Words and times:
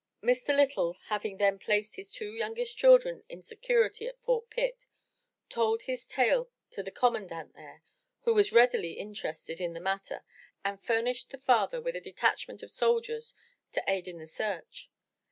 Mr. 0.23 0.47
Lytle, 0.57 0.97
having 1.09 1.37
then 1.37 1.59
placed 1.59 1.95
his 1.95 2.11
two 2.11 2.31
youngest 2.31 2.75
children 2.75 3.23
in 3.29 3.43
security 3.43 4.07
at 4.07 4.19
Fort 4.23 4.49
Pitt, 4.49 4.87
told 5.47 5.83
his 5.83 6.07
tale 6.07 6.49
to 6.71 6.81
the 6.81 6.89
Commandant 6.89 7.53
there, 7.53 7.83
who 8.21 8.33
was 8.33 8.51
readily 8.51 8.93
interested 8.93 9.61
in 9.61 9.73
the 9.73 9.79
matter 9.79 10.23
and 10.65 10.81
furnished 10.81 11.29
the 11.29 11.37
father 11.37 11.79
with 11.79 11.95
a 11.95 11.99
detachment 12.01 12.63
of 12.63 12.71
soldiers 12.71 13.35
to 13.73 13.83
aid 13.87 14.07
in 14.07 14.17
the 14.17 14.25
search. 14.25 14.89